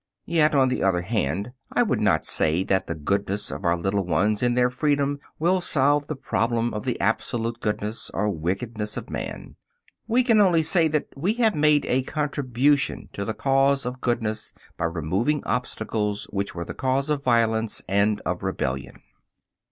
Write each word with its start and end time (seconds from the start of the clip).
Yet, 0.25 0.55
on 0.55 0.69
the 0.69 0.81
other 0.81 1.03
hand, 1.03 1.51
I 1.71 1.83
would 1.83 2.01
not 2.01 2.25
say 2.25 2.63
that 2.63 2.87
the 2.87 2.95
goodness 2.95 3.51
of 3.51 3.63
our 3.63 3.77
little 3.77 4.03
ones 4.03 4.41
in 4.41 4.55
their 4.55 4.71
freedom 4.71 5.19
will 5.37 5.61
solve 5.61 6.07
the 6.07 6.15
problem 6.15 6.73
of 6.73 6.85
the 6.85 6.99
absolute 6.99 7.59
goodness 7.59 8.09
or 8.09 8.27
wickedness 8.27 8.97
of 8.97 9.11
man. 9.11 9.57
We 10.07 10.23
can 10.23 10.41
only 10.41 10.63
say 10.63 10.87
that 10.87 11.09
we 11.15 11.33
have 11.35 11.53
made 11.53 11.85
a 11.85 12.01
contribution 12.01 13.09
to 13.13 13.23
the 13.25 13.35
cause 13.35 13.85
of 13.85 14.01
goodness 14.01 14.53
by 14.75 14.85
removing 14.85 15.43
obstacles 15.45 16.25
which 16.31 16.55
were 16.55 16.65
the 16.65 16.73
cause 16.73 17.07
of 17.11 17.23
violence 17.23 17.83
and 17.87 18.21
of 18.25 18.41
rebellion. 18.41 19.03